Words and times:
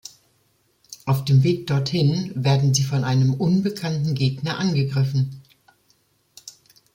Auf 1.05 1.25
den 1.25 1.43
Weg 1.43 1.67
dorthin 1.67 2.31
werden 2.33 2.73
sie 2.73 2.81
von 2.81 3.03
einem 3.03 3.35
unbekannten 3.35 4.15
Gegner 4.15 4.57
angegriffen. 4.57 5.43